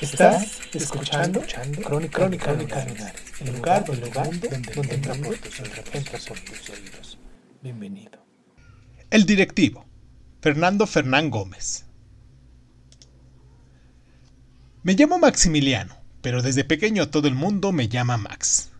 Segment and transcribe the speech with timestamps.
[0.00, 5.60] Estás escuchando, Crónica, Crónica, Crónica Lunares, el lugar, el lugar donde, donde entra por tus
[5.60, 7.18] oídos, entra por tus oídos.
[7.62, 8.24] Bienvenido.
[9.10, 9.84] El directivo,
[10.40, 11.84] Fernando Fernán Gómez.
[14.84, 18.70] Me llamo Maximiliano, pero desde pequeño todo el mundo me llama Max.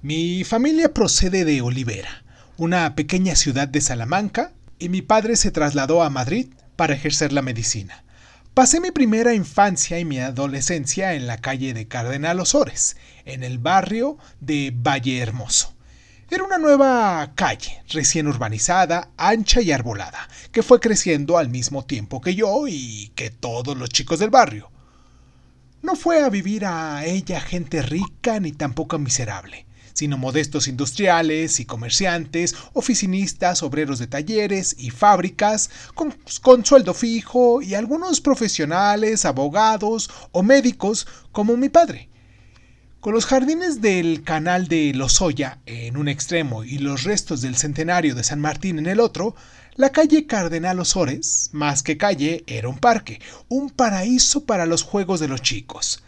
[0.00, 2.24] Mi familia procede de Olivera,
[2.56, 7.42] una pequeña ciudad de Salamanca, y mi padre se trasladó a Madrid para ejercer la
[7.42, 8.04] medicina.
[8.54, 13.58] Pasé mi primera infancia y mi adolescencia en la calle de Cardenal Osores, en el
[13.58, 15.74] barrio de Valle Hermoso.
[16.30, 22.20] Era una nueva calle, recién urbanizada, ancha y arbolada, que fue creciendo al mismo tiempo
[22.20, 24.70] que yo y que todos los chicos del barrio.
[25.82, 31.64] No fue a vivir a ella gente rica ni tampoco miserable, sino modestos industriales y
[31.64, 36.14] comerciantes, oficinistas, obreros de talleres y fábricas, con,
[36.64, 42.10] sueldo fijo y algunos profesionales, abogados o médicos como mi padre.
[43.00, 48.14] Con los jardines del canal de Lozoya en un extremo y los restos del centenario
[48.14, 49.36] de San Martín en el otro,
[49.76, 55.20] la calle Cardenal Osores, más que calle, era un parque, un paraíso para los juegos
[55.20, 56.02] de los chicos.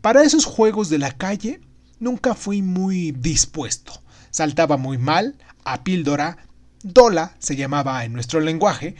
[0.00, 1.60] Para esos juegos de la calle
[2.02, 4.02] nunca fui muy dispuesto.
[4.30, 6.36] Saltaba muy mal, a píldora,
[6.82, 8.96] dola se llamaba en nuestro lenguaje.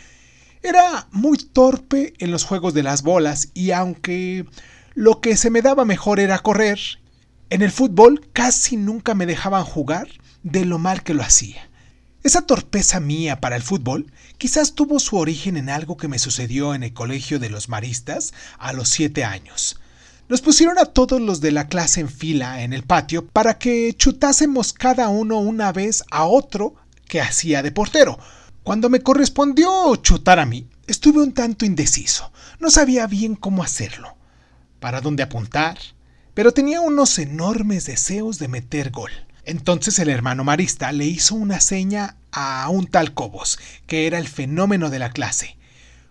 [0.62, 4.46] Era muy torpe en los juegos de las bolas y aunque
[4.94, 6.78] lo que se me daba mejor era correr,
[7.50, 10.06] en el fútbol casi nunca me dejaban jugar
[10.44, 11.68] de lo mal que lo hacía.
[12.22, 16.72] Esa torpeza mía para el fútbol quizás tuvo su origen en algo que me sucedió
[16.72, 19.81] en el colegio de los maristas a los siete años.
[20.28, 23.92] Nos pusieron a todos los de la clase en fila en el patio para que
[23.94, 26.74] chutásemos cada uno una vez a otro
[27.08, 28.18] que hacía de portero.
[28.62, 32.32] Cuando me correspondió chutar a mí, estuve un tanto indeciso.
[32.60, 34.16] No sabía bien cómo hacerlo,
[34.78, 35.78] para dónde apuntar,
[36.34, 39.10] pero tenía unos enormes deseos de meter gol.
[39.44, 44.28] Entonces el hermano Marista le hizo una seña a un tal Cobos, que era el
[44.28, 45.56] fenómeno de la clase.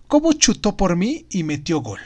[0.08, 2.02] Cobos chutó por mí y metió gol.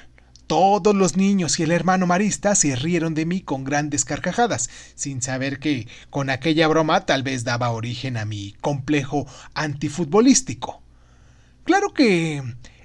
[0.47, 5.23] Todos los niños y el hermano Marista se rieron de mí con grandes carcajadas, sin
[5.23, 9.25] saber que con aquella broma tal vez daba origen a mi complejo
[9.55, 10.83] antifutbolístico.
[11.63, 12.43] Claro que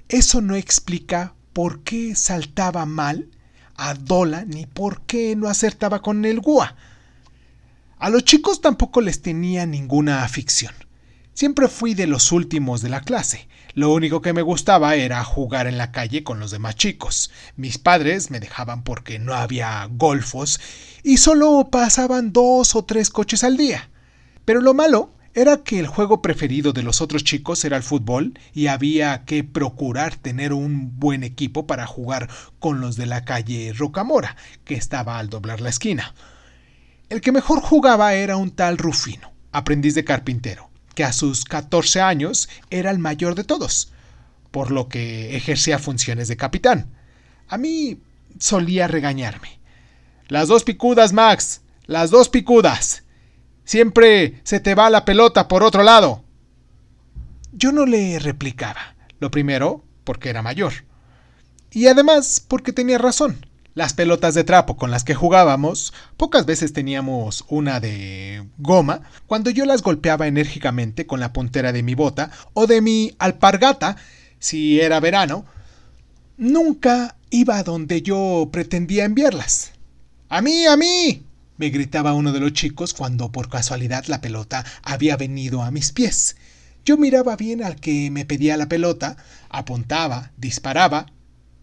[0.09, 3.29] eso no explica por qué saltaba mal
[3.75, 6.75] a Dola ni por qué no acertaba con el Gua.
[7.99, 10.73] A los chicos tampoco les tenía ninguna afición.
[11.33, 13.47] Siempre fui de los últimos de la clase.
[13.73, 17.31] Lo único que me gustaba era jugar en la calle con los demás chicos.
[17.55, 20.59] Mis padres me dejaban porque no había golfos
[21.03, 23.89] y solo pasaban dos o tres coches al día.
[24.43, 28.37] Pero lo malo era que el juego preferido de los otros chicos era el fútbol
[28.53, 33.71] y había que procurar tener un buen equipo para jugar con los de la calle
[33.73, 36.13] Rocamora, que estaba al doblar la esquina.
[37.07, 42.01] El que mejor jugaba era un tal Rufino, aprendiz de carpintero, que a sus 14
[42.01, 43.91] años era el mayor de todos,
[44.51, 46.91] por lo que ejercía funciones de capitán.
[47.47, 47.99] A mí
[48.39, 49.59] solía regañarme.
[50.27, 53.03] Las dos picudas, Max, las dos picudas.
[53.65, 56.23] Siempre se te va la pelota por otro lado.
[57.51, 58.95] Yo no le replicaba.
[59.19, 60.73] Lo primero, porque era mayor.
[61.71, 63.45] Y además, porque tenía razón.
[63.73, 69.49] Las pelotas de trapo con las que jugábamos, pocas veces teníamos una de goma, cuando
[69.49, 73.95] yo las golpeaba enérgicamente con la puntera de mi bota o de mi alpargata,
[74.39, 75.45] si era verano,
[76.37, 79.71] nunca iba donde yo pretendía enviarlas.
[80.27, 81.25] ¡A mí, a mí!
[81.61, 85.91] me gritaba uno de los chicos cuando por casualidad la pelota había venido a mis
[85.91, 86.35] pies.
[86.83, 89.15] Yo miraba bien al que me pedía la pelota,
[89.47, 91.05] apuntaba, disparaba,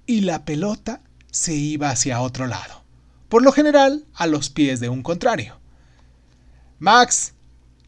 [0.06, 2.82] y la pelota se iba hacia otro lado,
[3.28, 5.58] por lo general a los pies de un contrario.
[6.78, 7.34] Max,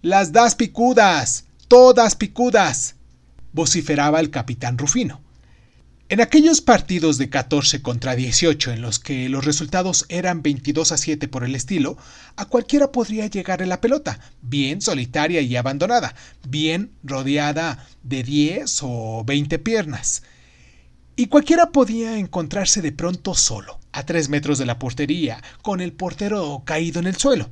[0.03, 2.97] las das picudas, todas picudas,
[3.53, 5.21] vociferaba el capitán Rufino.
[6.11, 10.97] En aquellos partidos de 14 contra 18 en los que los resultados eran 22 a
[10.97, 11.97] 7 por el estilo,
[12.35, 16.17] a cualquiera podría llegar la pelota, bien solitaria y abandonada,
[16.49, 20.25] bien rodeada de 10 o 20 piernas.
[21.21, 25.93] Y cualquiera podía encontrarse de pronto solo, a 3 metros de la portería, con el
[25.93, 27.51] portero caído en el suelo.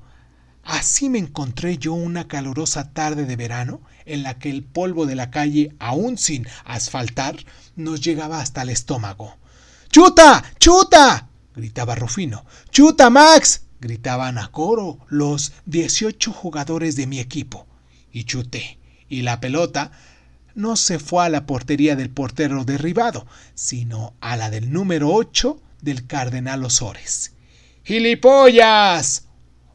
[0.65, 5.17] Así me encontré yo una calurosa tarde de verano en la que el polvo de
[5.17, 7.37] la calle, aún sin asfaltar,
[7.77, 9.37] nos llegaba hasta el estómago.
[9.91, 10.43] ¡Chuta!
[10.59, 11.29] ¡Chuta!
[11.55, 12.47] gritaba Rufino.
[12.71, 13.65] ¡Chuta, Max!
[13.83, 17.67] gritaban a coro los 18 jugadores de mi equipo.
[18.13, 18.79] Y chuté.
[19.11, 19.93] Y la pelota
[20.59, 25.63] no se fue a la portería del portero derribado, sino a la del número 8
[25.83, 27.33] del cardenal Osores.
[27.85, 29.29] ¡Gilipollas!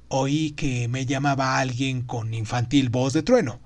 [0.10, 3.62] Oí que me llamaba alguien con infantil voz de trueno.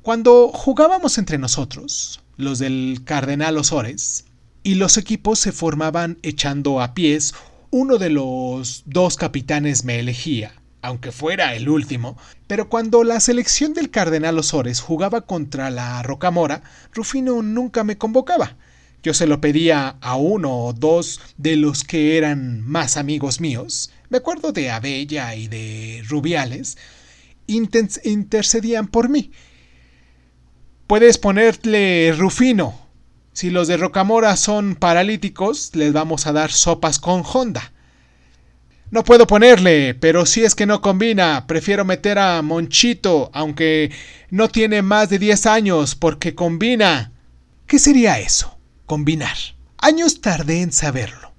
[0.00, 4.24] Cuando jugábamos entre nosotros, los del Cardenal Osores,
[4.62, 7.34] y los equipos se formaban echando a pies,
[7.70, 13.72] uno de los dos capitanes me elegía, aunque fuera el último, pero cuando la selección
[13.72, 16.62] del Cardenal Osores jugaba contra la Rocamora,
[16.92, 18.56] Rufino nunca me convocaba.
[19.02, 23.90] Yo se lo pedía a uno o dos de los que eran más amigos míos.
[24.10, 26.76] Me acuerdo de Abella y de Rubiales.
[27.46, 29.32] intercedían por mí
[30.92, 32.78] Puedes ponerle Rufino.
[33.32, 37.71] Si los de Rocamora son paralíticos, les vamos a dar sopas con Honda.
[38.92, 43.90] No puedo ponerle, pero si es que no combina, prefiero meter a Monchito, aunque
[44.28, 47.10] no tiene más de 10 años, porque combina.
[47.66, 48.58] ¿Qué sería eso?
[48.84, 49.34] Combinar.
[49.78, 51.32] Años tardé en saberlo.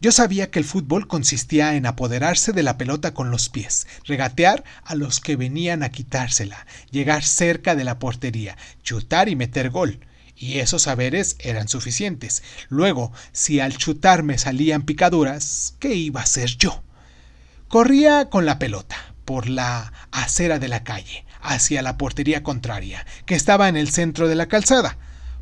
[0.00, 4.64] Yo sabía que el fútbol consistía en apoderarse de la pelota con los pies, regatear
[4.82, 10.00] a los que venían a quitársela, llegar cerca de la portería, chutar y meter gol.
[10.34, 12.42] Y esos saberes eran suficientes.
[12.70, 16.82] Luego, si al chutar me salían picaduras, ¿qué iba a hacer yo?
[17.68, 23.34] Corría con la pelota por la acera de la calle, hacia la portería contraria, que
[23.34, 24.98] estaba en el centro de la calzada.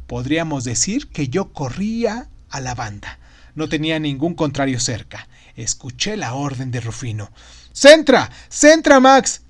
[0.07, 3.19] Podríamos decir que yo corría a la banda
[3.55, 5.29] no tenía ningún contrario cerca.
[5.57, 7.31] Escuché la orden de Rufino.
[7.73, 8.31] ¡Centra!
[8.49, 9.43] ¡Centra, Max!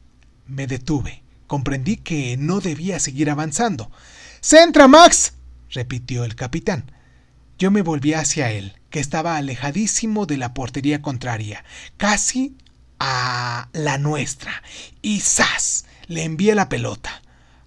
[0.47, 1.23] Me detuve.
[1.47, 3.91] Comprendí que no debía seguir avanzando.
[4.41, 5.35] ¡Centra, Max!
[5.71, 6.93] repitió el capitán.
[7.59, 11.65] Yo me volví hacia él, que estaba alejadísimo de la portería contraria,
[11.97, 12.57] casi
[13.07, 14.63] a la nuestra,
[15.03, 15.85] y ¡zas!
[16.07, 17.23] le envié la pelota.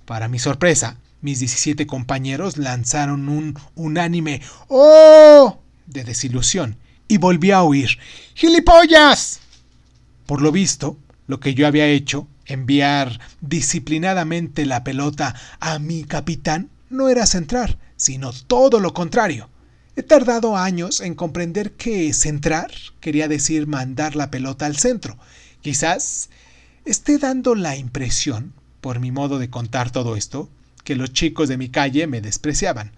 [0.05, 5.59] Para mi sorpresa, mis 17 compañeros lanzaron un unánime ¡Oh!
[5.85, 7.99] de desilusión y volví a oír
[8.33, 9.39] ¡Gilipollas!
[10.25, 10.97] Por lo visto,
[11.27, 17.77] lo que yo había hecho, enviar disciplinadamente la pelota a mi capitán, no era centrar,
[17.95, 19.49] sino todo lo contrario.
[19.97, 22.71] He tardado años en comprender que centrar
[23.01, 25.17] quería decir mandar la pelota al centro.
[25.61, 26.29] Quizás
[26.85, 30.49] esté dando la impresión, por mi modo de contar todo esto,
[30.85, 32.93] que los chicos de mi calle me despreciaban.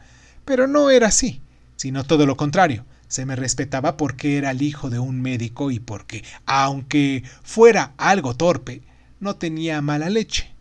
[0.45, 1.41] Pero no era así
[1.79, 2.83] sino todo lo contrario.
[3.07, 8.35] Se me respetaba porque era el hijo de un médico y porque, aunque fuera algo
[8.35, 8.81] torpe,
[9.21, 10.51] no tenía mala leche.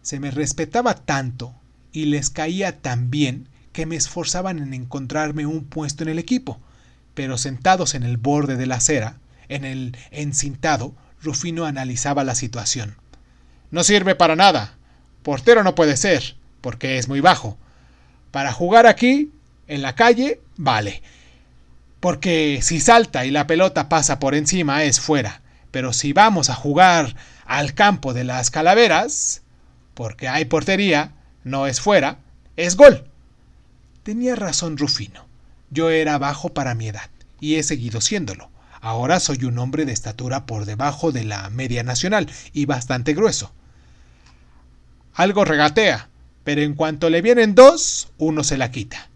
[0.00, 1.54] Se me respetaba tanto
[1.92, 6.58] y les caía tan bien que me esforzaban en encontrarme un puesto en el equipo.
[7.12, 9.18] Pero sentados en el borde de la acera,
[9.48, 12.96] en el encintado, Rufino analizaba la situación.
[13.70, 14.76] No sirve para nada.
[15.22, 17.58] Portero no puede ser, porque es muy bajo.
[18.30, 19.32] Para jugar aquí
[19.66, 21.02] en la calle, vale.
[21.98, 25.42] Porque si salta y la pelota pasa por encima es fuera.
[25.72, 29.42] Pero si vamos a jugar al campo de las calaveras,
[29.94, 32.18] porque hay portería, no es fuera,
[32.56, 33.08] es gol.
[34.04, 35.24] Tenía razón Rufino.
[35.70, 37.08] Yo era bajo para mi edad,
[37.40, 38.50] y he seguido siéndolo.
[38.82, 43.50] Ahora soy un hombre de estatura por debajo de la media nacional y bastante grueso.
[45.14, 46.10] Algo regatea,
[46.44, 49.08] pero en cuanto le vienen dos, uno se la quita.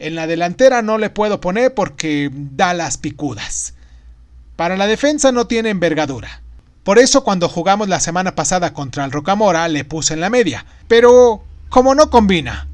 [0.00, 3.74] En la delantera no le puedo poner porque da las picudas.
[4.56, 6.42] Para la defensa no tiene envergadura.
[6.82, 10.66] Por eso cuando jugamos la semana pasada contra el Rocamora le puse en la media.
[10.88, 12.66] Pero como no combina.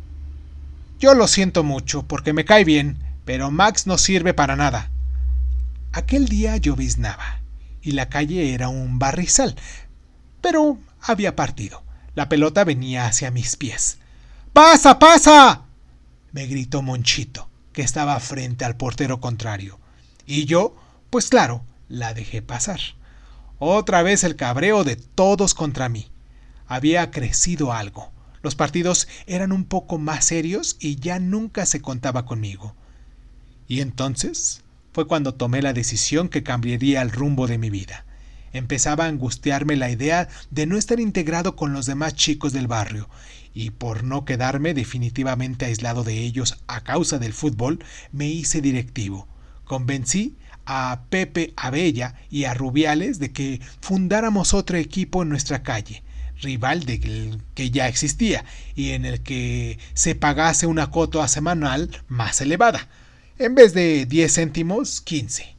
[0.98, 4.90] Yo lo siento mucho porque me cae bien, pero Max no sirve para nada.
[5.92, 7.40] Aquel día lloviznaba
[7.82, 9.54] y la calle era un barrizal,
[10.40, 11.82] pero había partido.
[12.14, 13.98] La pelota venía hacia mis pies.
[14.52, 15.62] ¡Pasa, pasa!
[16.32, 19.78] me gritó Monchito, que estaba frente al portero contrario.
[20.26, 20.76] Y yo,
[21.10, 22.80] pues claro, la dejé pasar.
[23.58, 26.10] Otra vez el cabreo de todos contra mí.
[26.66, 28.12] Había crecido algo.
[28.42, 32.75] Los partidos eran un poco más serios y ya nunca se contaba conmigo.
[33.66, 38.04] Y entonces fue cuando tomé la decisión que cambiaría el rumbo de mi vida.
[38.52, 43.09] Empezaba a angustiarme la idea de no estar integrado con los demás chicos del barrio,
[43.52, 49.28] y por no quedarme definitivamente aislado de ellos a causa del fútbol, me hice directivo.
[49.64, 56.02] Convencí a Pepe Abella y a Rubiales de que fundáramos otro equipo en nuestra calle,
[56.40, 62.40] rival del que ya existía, y en el que se pagase una cuota semanal más
[62.40, 62.88] elevada.
[63.38, 65.54] En vez de 10 céntimos, 15.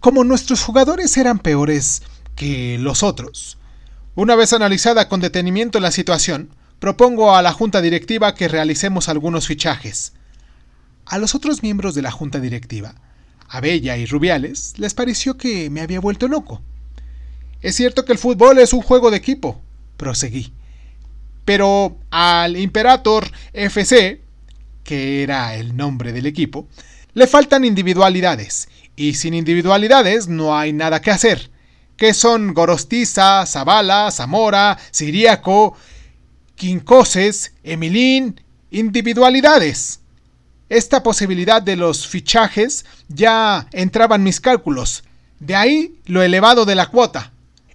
[0.00, 2.02] Como nuestros jugadores eran peores
[2.34, 3.58] que los otros,
[4.14, 6.50] una vez analizada con detenimiento la situación,
[6.80, 10.12] propongo a la junta directiva que realicemos algunos fichajes.
[11.06, 12.94] A los otros miembros de la junta directiva,
[13.48, 16.60] a Bella y Rubiales, les pareció que me había vuelto loco.
[17.60, 19.60] Es cierto que el fútbol es un juego de equipo,
[20.02, 20.52] proseguí.
[21.44, 24.20] Pero al Imperator FC,
[24.82, 26.66] que era el nombre del equipo,
[27.14, 31.52] le faltan individualidades, y sin individualidades no hay nada que hacer.
[31.96, 35.76] Que son Gorostiza, Zavala, Zamora, Siriaco,
[36.56, 38.40] Quincoses, Emilín,
[38.72, 40.00] individualidades.
[40.68, 45.04] Esta posibilidad de los fichajes ya entraba en mis cálculos.
[45.38, 47.30] De ahí lo elevado de la cuota.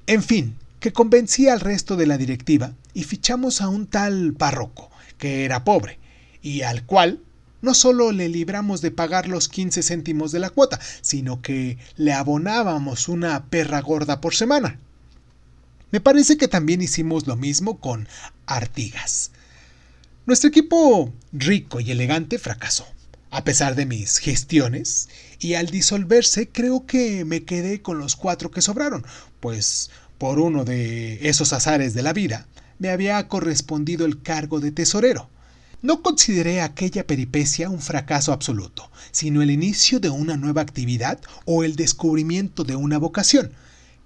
[0.07, 4.89] En fin, que convencí al resto de la directiva y fichamos a un tal párroco,
[5.17, 6.00] que era pobre,
[6.41, 7.22] y al cual
[7.62, 12.13] no solo le libramos de pagar los 15 céntimos de la cuota, sino que le
[12.13, 14.79] abonábamos una perra gorda por semana.
[15.91, 18.07] Me parece que también hicimos lo mismo con
[18.46, 19.31] Artigas.
[20.25, 22.86] Nuestro equipo rico y elegante fracasó,
[23.31, 28.51] a pesar de mis gestiones, y al disolverse creo que me quedé con los cuatro
[28.51, 29.05] que sobraron,
[29.39, 32.47] pues por uno de esos azares de la vida
[32.79, 35.29] me había correspondido el cargo de tesorero.
[35.81, 41.63] No consideré aquella peripecia un fracaso absoluto, sino el inicio de una nueva actividad o
[41.63, 43.51] el descubrimiento de una vocación.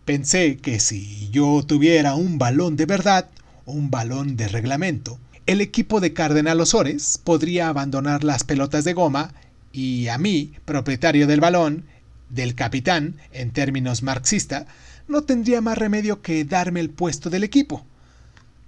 [0.03, 3.29] Pensé que si yo tuviera un balón de verdad,
[3.65, 9.33] un balón de reglamento, el equipo de Cardenal Osores podría abandonar las pelotas de goma
[9.71, 11.85] y a mí, propietario del balón,
[12.29, 14.67] del capitán, en términos marxista,
[15.07, 17.85] no tendría más remedio que darme el puesto del equipo.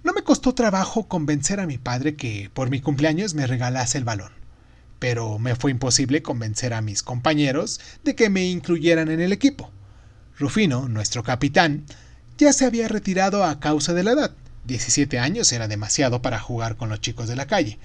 [0.02, 4.04] No me costó trabajo convencer a mi padre que por mi cumpleaños me regalase el
[4.04, 4.32] balón,
[4.98, 9.70] pero me fue imposible convencer a mis compañeros de que me incluyeran en el equipo.
[10.38, 11.84] Rufino, nuestro capitán,
[12.36, 14.32] ya se había retirado a causa de la edad.
[14.66, 17.78] 17 años era demasiado para jugar con los chicos de la calle.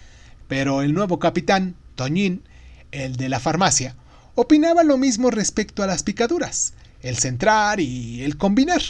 [0.48, 2.44] Pero el nuevo capitán, Toñín,
[2.92, 3.96] el de la farmacia,
[4.36, 8.82] opinaba lo mismo respecto a las picaduras, el centrar y el combinar.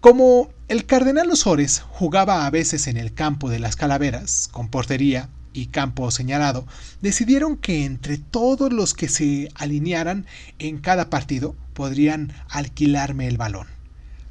[0.00, 5.28] Como el cardenal Osores jugaba a veces en el campo de las calaveras, con portería
[5.52, 6.66] y campo señalado,
[7.02, 10.26] decidieron que entre todos los que se alinearan
[10.58, 13.66] en cada partido podrían alquilarme el balón.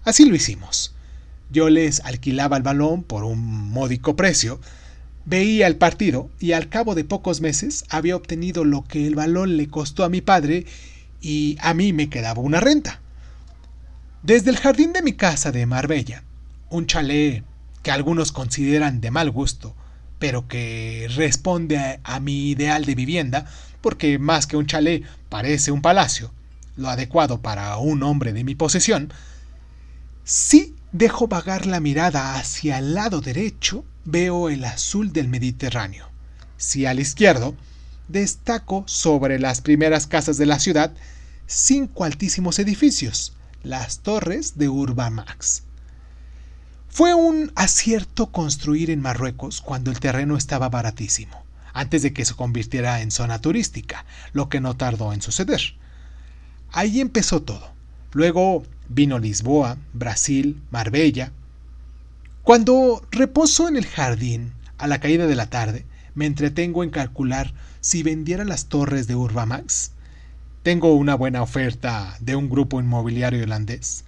[0.05, 0.93] Así lo hicimos.
[1.49, 4.59] Yo les alquilaba el balón por un módico precio,
[5.25, 9.57] veía el partido y al cabo de pocos meses había obtenido lo que el balón
[9.57, 10.65] le costó a mi padre
[11.21, 13.01] y a mí me quedaba una renta.
[14.23, 16.23] Desde el jardín de mi casa de Marbella,
[16.69, 17.43] un chalet
[17.83, 19.75] que algunos consideran de mal gusto,
[20.19, 23.45] pero que responde a, mi ideal de vivienda,
[23.81, 26.31] porque más que un chalet parece un palacio,
[26.75, 29.13] lo adecuado para un hombre de mi posesión,
[30.23, 36.09] sí dejo vagar la mirada hacia el lado derecho, veo el azul del Mediterráneo.
[36.57, 37.55] Si al izquierdo,
[38.07, 40.93] destaco sobre las primeras casas de la ciudad
[41.47, 43.33] cinco altísimos edificios,
[43.63, 45.63] las torres de Urbamax.
[46.89, 52.33] Fue un acierto construir en Marruecos cuando el terreno estaba baratísimo, antes de que se
[52.33, 55.61] convirtiera en zona turística, lo que no tardó en suceder.
[56.71, 57.71] Ahí empezó todo.
[58.11, 61.31] Luego vino Lisboa, Brasil, Marbella.
[62.43, 65.85] Cuando reposo en el jardín, a la caída de la tarde,
[66.17, 69.91] me entretengo en calcular si vendiera las torres de Urbamax
[70.67, 74.03] tengo una buena oferta de un grupo inmobiliario holandés.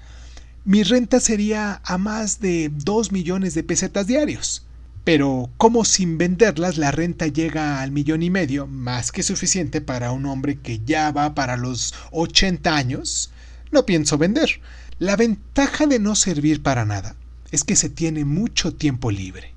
[0.65, 4.65] Mi renta sería a más de 2 millones de pesetas diarios.
[5.05, 10.11] Pero como sin venderlas la renta llega al millón y medio, más que suficiente para
[10.11, 13.31] un hombre que ya va para los 80 años,
[13.71, 14.59] no pienso vender.
[14.99, 17.15] La ventaja de no servir para nada
[17.51, 19.47] es que se tiene mucho tiempo libre.